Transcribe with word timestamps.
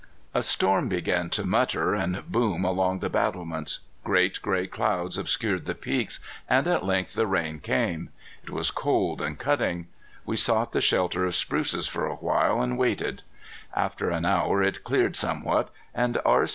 A 0.33 0.41
storm 0.41 0.89
began 0.89 1.29
to 1.29 1.45
mutter 1.45 1.93
and 1.93 2.25
boom 2.27 2.63
along 2.65 3.01
the 3.01 3.09
battlements. 3.11 3.81
Great 4.03 4.41
gray 4.41 4.65
clouds 4.65 5.15
obscured 5.15 5.67
the 5.67 5.75
peaks, 5.75 6.19
and 6.49 6.67
at 6.67 6.83
length 6.83 7.13
the 7.13 7.27
rain 7.27 7.59
came. 7.59 8.09
It 8.41 8.49
was 8.49 8.71
cold 8.71 9.21
and 9.21 9.37
cutting. 9.37 9.85
We 10.25 10.37
sought 10.37 10.71
the 10.71 10.81
shelter 10.81 11.27
of 11.27 11.35
spruces 11.35 11.87
for 11.87 12.07
a 12.07 12.15
while, 12.15 12.63
and 12.63 12.79
waited. 12.79 13.21
After 13.75 14.09
an 14.09 14.25
hour 14.25 14.63
it 14.63 14.83
cleared 14.83 15.15
somewhat, 15.15 15.69
and 15.93 16.19
R. 16.25 16.47